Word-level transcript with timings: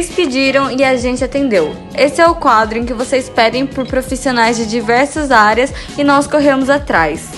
Vocês 0.00 0.16
pediram 0.16 0.70
e 0.70 0.82
a 0.82 0.96
gente 0.96 1.22
atendeu. 1.22 1.76
Esse 1.94 2.22
é 2.22 2.26
o 2.26 2.34
quadro 2.34 2.78
em 2.78 2.86
que 2.86 2.94
vocês 2.94 3.28
pedem 3.28 3.66
por 3.66 3.86
profissionais 3.86 4.56
de 4.56 4.64
diversas 4.64 5.30
áreas 5.30 5.74
e 5.98 6.02
nós 6.02 6.26
corremos 6.26 6.70
atrás. 6.70 7.28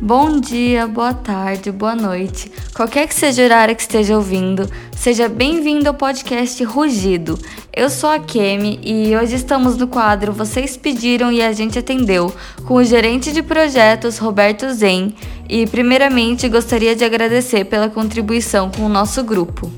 Bom 0.00 0.40
dia, 0.40 0.86
boa 0.86 1.12
tarde, 1.12 1.70
boa 1.70 1.94
noite. 1.94 2.50
Qualquer 2.74 3.06
que 3.06 3.14
seja 3.14 3.42
o 3.42 3.44
horário 3.44 3.76
que 3.76 3.82
esteja 3.82 4.16
ouvindo, 4.16 4.66
seja 4.96 5.28
bem-vindo 5.28 5.86
ao 5.86 5.94
podcast 5.94 6.64
Rugido. 6.64 7.38
Eu 7.70 7.90
sou 7.90 8.08
a 8.08 8.18
Kemi 8.18 8.80
e 8.82 9.14
hoje 9.14 9.34
estamos 9.34 9.76
no 9.76 9.86
quadro 9.86 10.32
Vocês 10.32 10.78
Pediram 10.78 11.30
e 11.30 11.42
a 11.42 11.52
gente 11.52 11.78
atendeu, 11.78 12.34
com 12.64 12.76
o 12.76 12.84
gerente 12.84 13.32
de 13.32 13.42
projetos 13.42 14.16
Roberto 14.16 14.72
Zen. 14.72 15.14
E, 15.48 15.66
primeiramente, 15.66 16.48
gostaria 16.48 16.94
de 16.94 17.04
agradecer 17.04 17.64
pela 17.64 17.88
contribuição 17.88 18.70
com 18.70 18.82
o 18.82 18.88
nosso 18.88 19.24
grupo. 19.24 19.72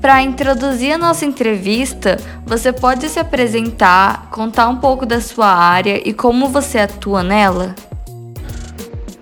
Para 0.00 0.22
introduzir 0.22 0.92
a 0.92 0.98
nossa 0.98 1.24
entrevista, 1.24 2.16
você 2.44 2.72
pode 2.72 3.08
se 3.08 3.20
apresentar, 3.20 4.28
contar 4.30 4.68
um 4.68 4.76
pouco 4.76 5.06
da 5.06 5.20
sua 5.20 5.46
área 5.46 6.00
e 6.08 6.12
como 6.12 6.48
você 6.48 6.78
atua 6.78 7.22
nela? 7.22 7.74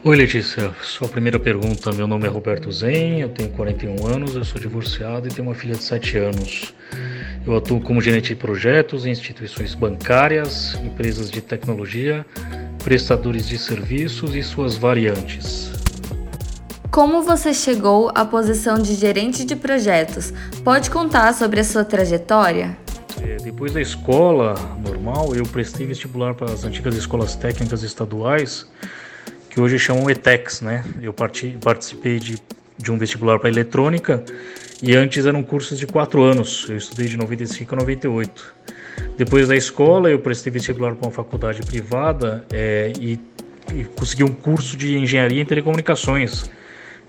Oi 0.05 0.17
Letícia, 0.17 0.73
sua 0.81 1.09
primeira 1.09 1.39
pergunta, 1.39 1.93
meu 1.93 2.07
nome 2.07 2.25
é 2.25 2.31
Roberto 2.31 2.71
Zen, 2.71 3.21
eu 3.21 3.29
tenho 3.29 3.51
41 3.51 4.07
anos, 4.07 4.37
eu 4.37 4.45
sou 4.45 4.61
divorciado 4.61 5.27
e 5.27 5.31
tenho 5.31 5.49
uma 5.49 5.55
filha 5.55 5.75
de 5.75 5.83
7 5.83 6.17
anos. 6.17 6.73
Eu 7.45 7.57
atuo 7.57 7.81
como 7.81 8.01
gerente 8.01 8.29
de 8.29 8.37
projetos 8.37 9.05
em 9.05 9.11
instituições 9.11 9.75
bancárias, 9.75 10.79
empresas 10.85 11.31
de 11.31 11.41
tecnologia, 11.41 12.25
prestadores 12.89 13.47
de 13.47 13.59
serviços 13.59 14.35
e 14.35 14.43
suas 14.43 14.75
variantes. 14.75 15.71
Como 16.91 17.21
você 17.21 17.53
chegou 17.53 18.11
à 18.15 18.25
posição 18.25 18.79
de 18.79 18.95
gerente 18.95 19.45
de 19.45 19.55
projetos? 19.55 20.33
Pode 20.65 20.89
contar 20.89 21.35
sobre 21.35 21.61
a 21.61 21.65
sua 21.65 21.85
trajetória? 21.85 22.79
É, 23.21 23.37
depois 23.43 23.75
da 23.75 23.83
escola 23.83 24.55
normal, 24.83 25.35
eu 25.37 25.45
prestei 25.45 25.87
vestibular 25.87 26.33
para 26.33 26.51
as 26.51 26.65
antigas 26.65 26.97
escolas 26.97 27.37
técnicas 27.37 27.83
estaduais 27.83 28.67
que 29.51 29.61
hoje 29.61 29.79
chamam 29.79 30.09
ETEX, 30.09 30.63
né? 30.63 30.83
Eu 31.03 31.13
participei 31.13 32.19
de, 32.19 32.39
de 32.79 32.93
um 32.93 32.99
vestibular 32.99 33.39
para 33.39 33.49
eletrônica 33.49 34.25
e 34.83 34.95
antes 34.95 35.27
eram 35.27 35.43
cursos 35.43 35.79
de 35.79 35.87
quatro 35.87 36.23
anos. 36.23 36.67
Eu 36.69 36.77
estudei 36.77 37.07
de 37.07 37.17
95 37.17 37.75
a 37.75 37.79
98. 37.79 38.55
Depois 39.17 39.49
da 39.49 39.57
escola, 39.57 40.09
eu 40.11 40.19
prestei 40.21 40.53
vestibular 40.53 40.95
para 40.95 41.09
uma 41.09 41.13
faculdade 41.13 41.63
privada 41.63 42.45
é, 42.53 42.93
e, 43.01 43.19
e 43.75 43.85
consegui 43.97 44.23
um 44.23 44.33
curso 44.33 44.77
de 44.77 44.97
engenharia 44.97 45.43
em 45.43 45.45
telecomunicações. 45.45 46.49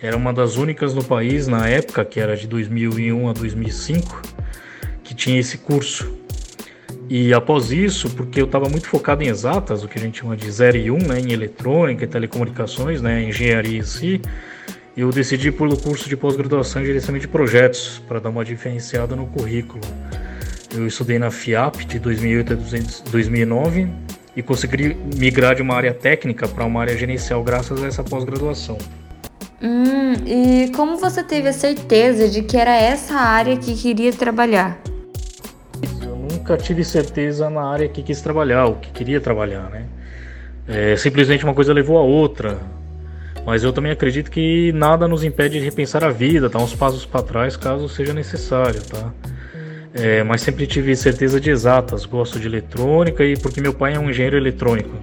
Era 0.01 0.17
uma 0.17 0.33
das 0.33 0.55
únicas 0.55 0.93
no 0.93 1.03
país 1.03 1.47
na 1.47 1.67
época, 1.67 2.03
que 2.03 2.19
era 2.19 2.35
de 2.35 2.47
2001 2.47 3.29
a 3.29 3.33
2005, 3.33 4.21
que 5.03 5.13
tinha 5.13 5.39
esse 5.39 5.59
curso. 5.59 6.17
E 7.09 7.33
após 7.33 7.71
isso, 7.71 8.09
porque 8.11 8.41
eu 8.41 8.45
estava 8.45 8.69
muito 8.69 8.87
focado 8.87 9.23
em 9.23 9.27
exatas, 9.27 9.83
o 9.83 9.87
que 9.87 9.99
a 9.99 10.01
gente 10.01 10.19
chama 10.19 10.37
de 10.37 10.49
0 10.49 10.77
e 10.77 10.91
1, 10.91 10.95
um, 10.95 10.97
né, 10.99 11.19
em 11.19 11.31
eletrônica 11.31 12.03
e 12.03 12.07
telecomunicações, 12.07 13.01
né, 13.01 13.23
engenharia 13.23 13.77
em 13.77 13.83
si, 13.83 14.21
eu 15.01 15.09
decidi 15.11 15.51
pelo 15.51 15.77
curso 15.77 16.09
de 16.09 16.17
pós-graduação 16.17 16.81
em 16.81 16.85
gerenciamento 16.85 17.25
de 17.25 17.31
projetos, 17.31 18.01
para 18.07 18.19
dar 18.19 18.29
uma 18.29 18.43
diferenciada 18.43 19.15
no 19.15 19.27
currículo. 19.27 19.81
Eu 20.75 20.85
estudei 20.85 21.17
na 21.17 21.31
FIAP 21.31 21.85
de 21.85 21.99
2008 21.99 22.53
a 22.53 23.09
2009 23.11 23.87
e 24.35 24.41
consegui 24.41 24.95
migrar 25.15 25.55
de 25.55 25.61
uma 25.61 25.75
área 25.75 25.93
técnica 25.93 26.47
para 26.47 26.65
uma 26.65 26.81
área 26.81 26.97
gerencial 26.97 27.43
graças 27.43 27.83
a 27.83 27.87
essa 27.87 28.03
pós-graduação. 28.03 28.77
Hum, 29.61 30.13
e 30.25 30.71
como 30.75 30.97
você 30.97 31.23
teve 31.23 31.49
a 31.49 31.53
certeza 31.53 32.27
de 32.29 32.43
que 32.43 32.55
era 32.57 32.75
essa 32.75 33.15
área 33.15 33.57
que 33.57 33.75
queria 33.75 34.13
trabalhar? 34.13 34.79
nunca 36.49 36.57
tive 36.57 36.83
certeza 36.83 37.49
na 37.49 37.63
área 37.63 37.87
que 37.87 38.01
quis 38.01 38.21
trabalhar, 38.21 38.65
o 38.65 38.75
que 38.75 38.91
queria 38.91 39.21
trabalhar, 39.21 39.69
né? 39.69 39.85
É, 40.67 40.95
simplesmente 40.95 41.43
uma 41.43 41.53
coisa 41.53 41.71
levou 41.73 41.97
a 41.97 42.01
outra. 42.01 42.59
Mas 43.49 43.63
eu 43.63 43.73
também 43.73 43.91
acredito 43.91 44.29
que 44.29 44.71
nada 44.73 45.07
nos 45.07 45.23
impede 45.23 45.57
de 45.57 45.65
repensar 45.65 46.03
a 46.03 46.11
vida, 46.11 46.47
dar 46.47 46.59
uns 46.59 46.75
passos 46.75 47.03
para 47.03 47.23
trás 47.23 47.57
caso 47.57 47.89
seja 47.89 48.13
necessário, 48.13 48.79
tá? 48.83 49.11
É, 49.91 50.23
mas 50.23 50.41
sempre 50.41 50.67
tive 50.67 50.95
certeza 50.95 51.41
de 51.41 51.49
exatas, 51.49 52.05
gosto 52.05 52.39
de 52.39 52.45
eletrônica 52.45 53.25
e 53.25 53.35
porque 53.35 53.59
meu 53.59 53.73
pai 53.73 53.95
é 53.95 53.99
um 53.99 54.07
engenheiro 54.07 54.37
eletrônico. 54.37 54.95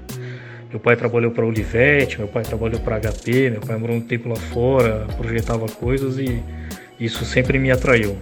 Meu 0.71 0.79
pai 0.79 0.95
trabalhou 0.95 1.33
para 1.33 1.45
Olivetti, 1.45 2.19
meu 2.19 2.29
pai 2.29 2.45
trabalhou 2.45 2.79
para 2.79 3.01
HP, 3.01 3.51
meu 3.51 3.61
pai 3.62 3.77
morou 3.79 3.97
um 3.97 4.01
tempo 4.01 4.29
lá 4.29 4.37
fora, 4.37 5.09
projetava 5.17 5.67
coisas 5.67 6.17
e 6.17 6.41
isso 7.01 7.25
sempre 7.25 7.59
me 7.59 7.73
atraiu. 7.73 8.17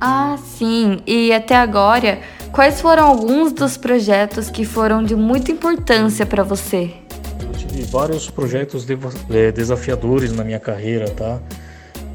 Ah, 0.00 0.36
sim. 0.44 0.98
E 1.06 1.32
até 1.32 1.54
agora, 1.54 2.18
quais 2.50 2.80
foram 2.80 3.04
alguns 3.04 3.52
dos 3.52 3.76
projetos 3.76 4.50
que 4.50 4.64
foram 4.64 5.04
de 5.04 5.14
muita 5.14 5.52
importância 5.52 6.26
para 6.26 6.42
você? 6.42 7.03
Tive 7.74 7.86
vários 7.90 8.30
projetos 8.30 8.86
é, 9.28 9.50
desafiadores 9.50 10.30
na 10.30 10.44
minha 10.44 10.60
carreira, 10.60 11.10
tá? 11.10 11.40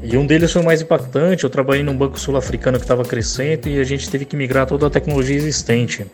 E 0.02 0.16
um 0.16 0.24
deles 0.24 0.50
foi 0.50 0.62
o 0.62 0.64
mais 0.64 0.80
impactante. 0.80 1.44
Eu 1.44 1.50
trabalhei 1.50 1.82
num 1.82 1.94
banco 1.94 2.18
sul-africano 2.18 2.78
que 2.78 2.84
estava 2.84 3.04
crescendo 3.04 3.68
e 3.68 3.78
a 3.78 3.84
gente 3.84 4.08
teve 4.08 4.24
que 4.24 4.34
migrar 4.34 4.66
toda 4.66 4.86
a 4.86 4.90
tecnologia 4.90 5.36
existente. 5.36 6.06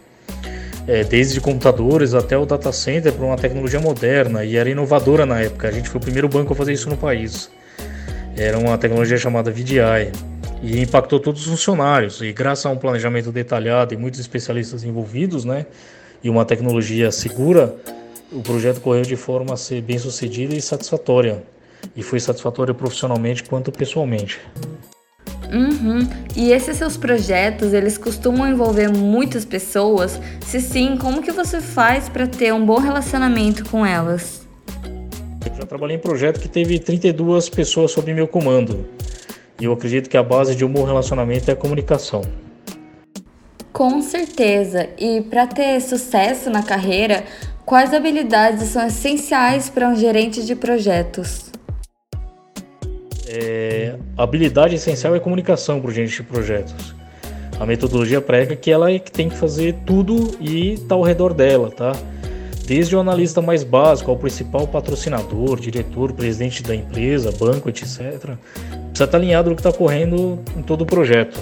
É, 0.88 1.04
desde 1.04 1.40
computadores 1.40 2.12
até 2.12 2.36
o 2.36 2.44
data 2.44 2.72
center 2.72 3.12
para 3.12 3.24
uma 3.24 3.36
tecnologia 3.36 3.78
moderna 3.78 4.44
e 4.44 4.56
era 4.56 4.68
inovadora 4.68 5.24
na 5.24 5.40
época. 5.40 5.68
A 5.68 5.70
gente 5.70 5.88
foi 5.88 6.00
o 6.00 6.02
primeiro 6.02 6.28
banco 6.28 6.52
a 6.52 6.56
fazer 6.56 6.72
isso 6.72 6.90
no 6.90 6.96
país. 6.96 7.48
Era 8.36 8.58
uma 8.58 8.76
tecnologia 8.76 9.16
chamada 9.16 9.52
VDI 9.52 10.10
e 10.60 10.80
impactou 10.80 11.20
todos 11.20 11.42
os 11.42 11.46
funcionários. 11.46 12.20
E 12.20 12.32
graças 12.32 12.66
a 12.66 12.70
um 12.70 12.76
planejamento 12.76 13.30
detalhado 13.30 13.94
e 13.94 13.96
muitos 13.96 14.18
especialistas 14.18 14.82
envolvidos, 14.82 15.44
né, 15.44 15.66
e 16.20 16.28
uma 16.28 16.44
tecnologia 16.44 17.12
segura, 17.12 17.76
o 18.32 18.42
projeto 18.42 18.80
correu 18.80 19.02
de 19.02 19.16
forma 19.16 19.54
a 19.54 19.56
ser 19.56 19.80
bem 19.82 19.98
sucedida 19.98 20.54
e 20.54 20.60
satisfatória. 20.60 21.44
E 21.94 22.02
foi 22.02 22.18
satisfatória 22.18 22.74
profissionalmente 22.74 23.44
quanto 23.44 23.70
pessoalmente. 23.70 24.40
Uhum. 25.52 26.08
E 26.34 26.50
esses 26.50 26.76
seus 26.76 26.96
projetos, 26.96 27.72
eles 27.72 27.96
costumam 27.96 28.48
envolver 28.48 28.88
muitas 28.88 29.44
pessoas? 29.44 30.20
Se 30.44 30.60
sim, 30.60 30.96
como 30.96 31.22
que 31.22 31.30
você 31.30 31.60
faz 31.60 32.08
para 32.08 32.26
ter 32.26 32.52
um 32.52 32.64
bom 32.64 32.78
relacionamento 32.78 33.64
com 33.70 33.86
elas? 33.86 34.46
Eu 35.48 35.54
já 35.54 35.64
trabalhei 35.64 35.96
em 35.96 36.00
projeto 36.00 36.40
que 36.40 36.48
teve 36.48 36.78
32 36.78 37.48
pessoas 37.48 37.92
sob 37.92 38.12
meu 38.12 38.26
comando. 38.26 38.86
E 39.60 39.64
eu 39.64 39.72
acredito 39.72 40.10
que 40.10 40.16
a 40.16 40.22
base 40.22 40.54
de 40.54 40.64
um 40.64 40.68
bom 40.68 40.84
relacionamento 40.84 41.48
é 41.48 41.54
a 41.54 41.56
comunicação. 41.56 42.22
Com 43.72 44.02
certeza. 44.02 44.88
E 44.98 45.20
para 45.20 45.46
ter 45.46 45.80
sucesso 45.80 46.50
na 46.50 46.62
carreira, 46.62 47.24
quais 47.66 47.92
habilidades 47.92 48.68
são 48.68 48.86
essenciais 48.86 49.68
para 49.68 49.88
um 49.88 49.96
gerente 49.96 50.46
de 50.46 50.54
projetos? 50.54 51.50
É, 53.26 53.96
a 54.16 54.22
habilidade 54.22 54.76
essencial 54.76 55.14
é 55.16 55.20
comunicação 55.20 55.80
para 55.80 55.90
o 55.90 55.92
gerente 55.92 56.16
de 56.16 56.22
projetos. 56.22 56.94
A 57.58 57.66
metodologia 57.66 58.20
prega 58.20 58.54
que 58.54 58.70
ela 58.70 58.92
é 58.92 58.98
que 59.00 59.10
tem 59.10 59.28
que 59.28 59.36
fazer 59.36 59.74
tudo 59.84 60.36
e 60.40 60.74
está 60.74 60.94
ao 60.94 61.02
redor 61.02 61.34
dela, 61.34 61.70
tá? 61.70 61.92
Desde 62.64 62.94
o 62.94 63.00
analista 63.00 63.42
mais 63.42 63.64
básico 63.64 64.10
ao 64.10 64.16
principal 64.16 64.66
patrocinador, 64.68 65.58
diretor, 65.58 66.12
presidente 66.12 66.62
da 66.62 66.74
empresa, 66.74 67.32
banco, 67.32 67.68
etc 67.68 68.36
precisa 68.96 69.04
estar 69.04 69.18
alinhado 69.18 69.50
no 69.50 69.56
que 69.56 69.60
está 69.60 69.76
correndo 69.76 70.38
em 70.56 70.62
todo 70.62 70.82
o 70.82 70.86
projeto. 70.86 71.38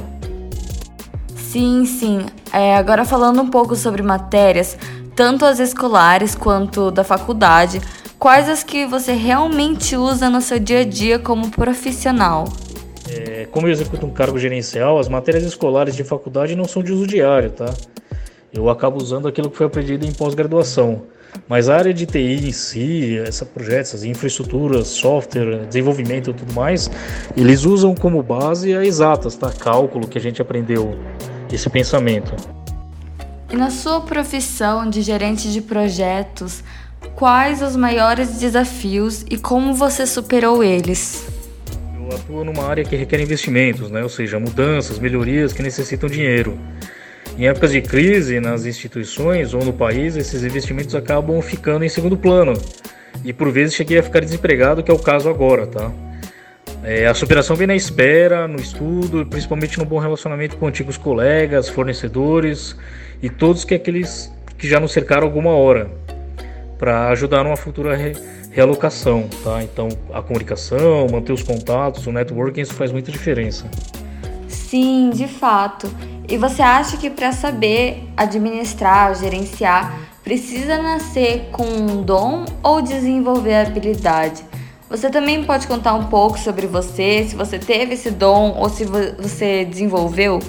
Sim, 1.37 1.87
sim. 1.87 2.27
É, 2.53 2.77
agora 2.77 3.05
falando 3.05 3.41
um 3.41 3.49
pouco 3.49 3.77
sobre 3.77 4.03
matérias, 4.03 4.77
tanto 5.15 5.45
as 5.45 5.59
escolares 5.59 6.35
quanto 6.35 6.91
da 6.91 7.05
faculdade, 7.05 7.81
quais 8.19 8.49
as 8.49 8.63
que 8.63 8.87
você 8.87 9.13
realmente 9.13 9.97
usa 9.97 10.29
no 10.29 10.41
seu 10.41 10.59
dia 10.59 10.81
a 10.81 10.85
dia 10.85 11.19
como 11.19 11.51
profissional? 11.51 12.45
É, 13.09 13.47
como 13.51 13.67
eu 13.67 13.73
executo 13.73 14.07
um 14.07 14.11
cargo 14.11 14.39
gerencial, 14.39 14.99
as 14.99 15.09
matérias 15.09 15.45
escolares 15.45 15.95
de 15.95 16.03
faculdade 16.03 16.57
não 16.57 16.65
são 16.65 16.83
de 16.83 16.93
uso 16.93 17.07
diário, 17.07 17.51
tá? 17.51 17.73
Eu 18.53 18.71
acabo 18.71 18.97
usando 18.97 19.29
aquilo 19.29 19.51
que 19.51 19.57
foi 19.57 19.67
aprendido 19.67 20.07
em 20.07 20.13
pós-graduação. 20.13 21.03
Mas 21.49 21.69
a 21.69 21.77
área 21.77 21.93
de 21.93 22.07
TI 22.07 22.49
em 22.49 22.53
si, 22.53 23.19
essa 23.19 23.45
projetos, 23.45 23.91
essas 23.91 24.05
infraestruturas, 24.05 24.87
software, 24.87 25.67
desenvolvimento 25.67 26.31
e 26.31 26.35
tudo 26.35 26.53
mais, 26.55 26.89
eles 27.37 27.65
usam 27.65 27.95
como 27.95 28.23
base 28.23 28.75
a 28.75 28.85
exatas, 28.85 29.37
tá? 29.37 29.51
Cálculo 29.51 30.07
que 30.07 30.17
a 30.17 30.21
gente 30.21 30.41
aprendeu, 30.41 30.97
esse 31.53 31.69
pensamento. 31.69 32.35
E 33.55 33.57
na 33.57 33.71
sua 33.71 34.01
profissão 34.01 34.91
de 34.91 35.01
gerente 35.01 35.53
de 35.53 35.61
projetos, 35.61 36.65
quais 37.15 37.63
os 37.63 37.77
maiores 37.77 38.41
desafios 38.41 39.25
e 39.31 39.39
como 39.39 39.73
você 39.75 40.09
superou 40.09 40.65
eles? 40.65 41.25
Eu 41.97 42.17
atuo 42.17 42.43
numa 42.43 42.65
área 42.65 42.83
que 42.83 42.97
requer 42.97 43.21
investimentos, 43.21 43.93
né? 43.93 44.03
ou 44.03 44.09
seja, 44.09 44.41
mudanças, 44.41 44.99
melhorias 44.99 45.53
que 45.53 45.63
necessitam 45.63 46.09
dinheiro. 46.09 46.59
Em 47.39 47.47
épocas 47.47 47.71
de 47.71 47.81
crise 47.81 48.41
nas 48.41 48.67
instituições 48.67 49.55
ou 49.55 49.65
no 49.65 49.73
país, 49.73 50.17
esses 50.17 50.43
investimentos 50.43 50.97
acabam 50.97 51.41
ficando 51.41 51.85
em 51.85 51.89
segundo 51.89 52.17
plano. 52.17 52.55
E 53.25 53.33
por 53.33 53.53
vezes 53.53 53.77
cheguei 53.77 53.99
a 54.01 54.03
ficar 54.03 54.19
desempregado, 54.19 54.83
que 54.83 54.91
é 54.91 54.95
o 54.95 54.99
caso 54.99 55.31
agora, 55.31 55.65
tá? 55.65 55.93
É, 56.83 57.07
a 57.07 57.15
superação 57.15 57.55
vem 57.55 57.69
na 57.69 57.77
espera, 57.77 58.49
no 58.49 58.61
estudo, 58.61 59.25
principalmente 59.25 59.79
no 59.79 59.85
bom 59.85 60.01
relacionamento 60.01 60.57
com 60.57 60.67
antigos 60.67 60.99
colegas, 60.99 61.69
fornecedores 61.69 62.77
e 63.25 63.31
todos 63.31 63.65
que 63.65 63.75
aqueles 63.75 64.31
que 64.59 64.69
já 64.69 64.79
nos 64.79 64.93
cercaram 64.93 65.23
alguma 65.23 65.49
hora, 65.49 65.91
para 66.77 67.09
ajudar 67.09 67.43
numa 67.43 67.57
futura 67.57 67.97
re 67.97 68.13
realocação, 68.51 69.29
tá? 69.43 69.63
Então, 69.63 69.89
a 70.13 70.21
comunicação, 70.21 71.07
manter 71.11 71.33
os 71.33 71.43
contatos, 71.43 72.07
o 72.07 72.13
networking, 72.13 72.61
isso 72.61 72.75
faz 72.75 72.93
muita 72.93 73.11
diferença. 73.11 73.65
Sim, 74.47 75.11
de 75.11 75.27
fato. 75.27 75.91
E 76.29 76.37
você 76.37 76.61
acha 76.61 76.99
que 76.99 77.09
para 77.09 77.33
saber 77.33 78.05
administrar, 78.15 79.15
gerenciar, 79.15 79.99
precisa 80.23 80.77
nascer 80.83 81.49
com 81.51 81.65
um 81.65 82.03
dom 82.03 82.45
ou 82.63 82.83
desenvolver 82.83 83.55
habilidade? 83.55 84.45
Você 84.91 85.09
também 85.09 85.43
pode 85.45 85.67
contar 85.67 85.95
um 85.95 86.05
pouco 86.09 86.39
sobre 86.39 86.67
você, 86.67 87.25
se 87.27 87.35
você 87.35 87.59
teve 87.59 87.95
esse 87.95 88.11
dom 88.11 88.55
ou 88.59 88.69
se 88.69 88.85
você 88.85 89.65
desenvolveu? 89.65 90.41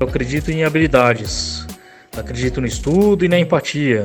Eu 0.00 0.08
acredito 0.08 0.50
em 0.50 0.64
habilidades, 0.64 1.63
acredito 2.16 2.60
no 2.60 2.66
estudo 2.66 3.24
e 3.24 3.28
na 3.28 3.38
empatia. 3.38 4.02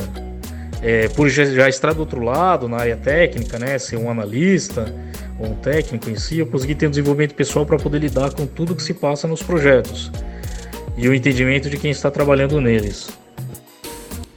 É, 0.81 1.09
por 1.09 1.27
já 1.29 1.67
estar 1.67 1.93
do 1.93 1.99
outro 1.99 2.21
lado, 2.21 2.69
na 2.69 2.77
área 2.77 2.95
técnica, 2.95 3.59
né, 3.59 3.77
ser 3.77 3.97
um 3.97 4.09
analista 4.09 4.93
ou 5.37 5.47
um 5.47 5.55
técnico 5.55 6.09
em 6.09 6.15
si, 6.15 6.39
eu 6.39 6.47
consegui 6.47 6.73
ter 6.75 6.87
um 6.87 6.89
desenvolvimento 6.89 7.35
pessoal 7.35 7.65
para 7.65 7.77
poder 7.77 7.99
lidar 7.99 8.33
com 8.33 8.45
tudo 8.45 8.75
que 8.75 8.83
se 8.83 8.93
passa 8.93 9.27
nos 9.27 9.43
projetos 9.43 10.11
e 10.99 11.07
o 11.07 11.13
entendimento 11.13 11.69
de 11.69 11.77
quem 11.77 11.91
está 11.91 12.11
trabalhando 12.11 12.59
neles. 12.59 13.09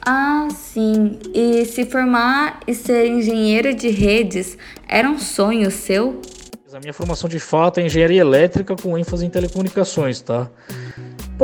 Ah, 0.05 0.49
sim. 0.51 1.19
E 1.35 1.65
se 1.65 1.85
formar 1.85 2.61
e 2.67 2.75
ser 2.75 3.07
engenheiro 3.07 3.75
de 3.75 3.89
redes 3.89 4.57
era 4.89 5.09
um 5.09 5.19
sonho 5.19 5.71
seu? 5.71 6.21
A 6.73 6.81
minha 6.81 6.93
formação 6.95 7.29
de 7.29 7.39
fato 7.39 7.81
é 7.81 7.87
engenharia 7.87 8.21
elétrica 8.21 8.75
com 8.75 8.97
ênfase 8.97 9.27
em 9.27 9.31
telecomunicações, 9.31 10.23
tá? 10.23 10.49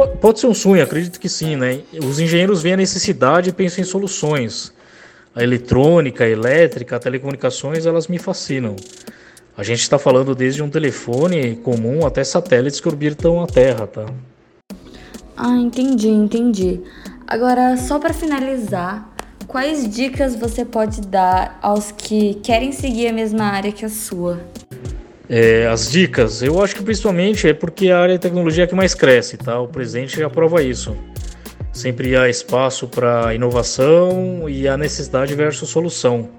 Pode 0.07 0.41
ser 0.41 0.47
um 0.47 0.55
sonho, 0.55 0.83
acredito 0.83 1.19
que 1.19 1.29
sim, 1.29 1.57
né? 1.57 1.81
Os 2.05 2.21
engenheiros 2.21 2.63
veem 2.63 2.75
a 2.75 2.77
necessidade 2.79 3.51
e 3.51 3.53
pensam 3.53 3.83
em 3.83 3.87
soluções. 3.87 4.73
A 5.35 5.43
eletrônica, 5.43 6.25
a 6.25 6.29
elétrica, 6.29 6.97
a 6.97 6.99
telecomunicações, 6.99 7.87
elas 7.87 8.09
me 8.09 8.19
fascinam. 8.19 8.77
A 9.57 9.63
gente 9.63 9.81
está 9.81 9.99
falando 9.99 10.35
desde 10.35 10.63
um 10.63 10.71
telefone 10.71 11.57
comum 11.57 12.07
até 12.07 12.23
satélites 12.23 12.81
que 12.81 12.89
orbitam 12.89 13.43
a 13.43 13.47
Terra, 13.47 13.87
tá? 13.87 14.07
Ah, 15.37 15.57
entendi, 15.57 16.09
entendi. 16.09 16.81
Agora, 17.27 17.77
só 17.77 17.99
para 17.99 18.15
finalizar, 18.15 19.13
quais 19.47 19.89
dicas 19.89 20.37
você 20.37 20.65
pode 20.65 21.01
dar 21.01 21.59
aos 21.61 21.91
que 21.91 22.35
querem 22.35 22.73
seguir 22.73 23.09
a 23.09 23.13
mesma 23.13 23.45
área 23.45 23.73
que 23.73 23.85
a 23.85 23.89
sua? 23.89 24.41
É, 25.31 25.67
as 25.67 25.91
dicas, 25.91 26.43
eu 26.43 26.63
acho 26.63 26.75
que 26.75 26.83
principalmente 26.83 27.47
é 27.47 27.53
porque 27.53 27.91
a 27.91 28.01
área 28.01 28.15
de 28.15 28.21
tecnologia 28.21 28.65
é 28.65 28.67
que 28.67 28.75
mais 28.75 28.95
cresce, 28.95 29.37
tá? 29.37 29.61
O 29.61 29.69
presente 29.69 30.19
já 30.19 30.31
prova 30.31 30.63
isso. 30.63 30.97
Sempre 31.71 32.17
há 32.17 32.31
espaço 32.31 32.89
para 32.89 33.35
inovação 33.35 34.49
e 34.49 34.67
a 34.67 34.77
necessidade 34.77 35.35
versus 35.35 35.69
solução. 35.69 36.31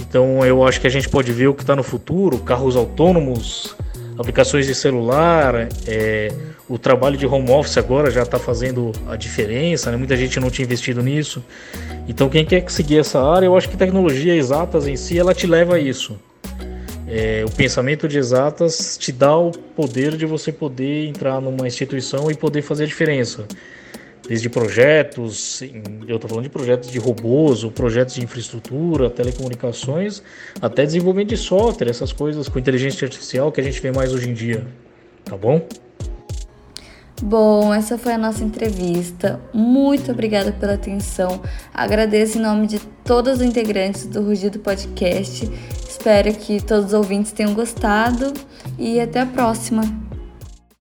Então 0.00 0.46
eu 0.46 0.64
acho 0.64 0.80
que 0.80 0.86
a 0.86 0.90
gente 0.90 1.08
pode 1.08 1.32
ver 1.32 1.48
o 1.48 1.54
que 1.54 1.62
está 1.62 1.74
no 1.74 1.82
futuro, 1.82 2.38
carros 2.38 2.76
autônomos, 2.76 3.74
aplicações 4.16 4.66
de 4.66 4.74
celular, 4.74 5.68
é, 5.88 6.32
o 6.68 6.78
trabalho 6.78 7.16
de 7.16 7.26
home 7.26 7.50
office 7.50 7.76
agora 7.76 8.08
já 8.08 8.22
está 8.22 8.38
fazendo 8.38 8.92
a 9.08 9.16
diferença, 9.16 9.90
né? 9.90 9.96
muita 9.96 10.16
gente 10.16 10.38
não 10.38 10.48
tinha 10.48 10.64
investido 10.64 11.02
nisso. 11.02 11.44
Então 12.06 12.28
quem 12.28 12.44
quer 12.44 12.70
seguir 12.70 12.98
essa 12.98 13.20
área, 13.20 13.46
eu 13.46 13.56
acho 13.56 13.68
que 13.68 13.76
tecnologia 13.76 14.34
exatas 14.34 14.86
em 14.86 14.94
si, 14.94 15.18
ela 15.18 15.34
te 15.34 15.46
leva 15.46 15.74
a 15.74 15.78
isso. 15.80 16.16
É, 17.08 17.44
o 17.44 17.50
pensamento 17.50 18.08
de 18.08 18.18
exatas 18.18 18.98
te 18.98 19.12
dá 19.12 19.36
o 19.36 19.52
poder 19.52 20.16
de 20.16 20.26
você 20.26 20.50
poder 20.50 21.06
entrar 21.06 21.40
numa 21.40 21.66
instituição 21.66 22.30
e 22.30 22.34
poder 22.34 22.62
fazer 22.62 22.84
a 22.84 22.86
diferença 22.86 23.46
desde 24.28 24.48
projetos, 24.48 25.62
eu 26.06 26.16
estou 26.16 26.28
falando 26.28 26.44
de 26.44 26.50
projetos 26.50 26.90
de 26.90 26.98
robôs, 26.98 27.64
ou 27.64 27.70
projetos 27.70 28.14
de 28.14 28.24
infraestrutura, 28.24 29.08
telecomunicações, 29.08 30.22
até 30.60 30.84
desenvolvimento 30.84 31.28
de 31.30 31.36
software, 31.36 31.88
essas 31.88 32.12
coisas 32.12 32.48
com 32.48 32.58
inteligência 32.58 33.04
artificial 33.04 33.52
que 33.52 33.60
a 33.60 33.64
gente 33.64 33.80
vê 33.80 33.92
mais 33.92 34.12
hoje 34.12 34.28
em 34.28 34.34
dia, 34.34 34.66
tá 35.24 35.36
bom? 35.36 35.64
Bom, 37.22 37.72
essa 37.72 37.96
foi 37.96 38.12
a 38.12 38.18
nossa 38.18 38.44
entrevista. 38.44 39.40
Muito 39.54 40.12
obrigada 40.12 40.52
pela 40.52 40.74
atenção. 40.74 41.40
Agradeço 41.72 42.36
em 42.36 42.42
nome 42.42 42.66
de 42.66 42.78
todos 43.04 43.38
os 43.38 43.42
integrantes 43.42 44.06
do 44.06 44.22
Rugido 44.22 44.58
Podcast. 44.58 45.50
Espero 46.06 46.32
que 46.34 46.62
todos 46.62 46.84
os 46.84 46.92
ouvintes 46.92 47.32
tenham 47.32 47.52
gostado 47.52 48.32
e 48.78 49.00
até 49.00 49.22
a 49.22 49.26
próxima. 49.26 50.05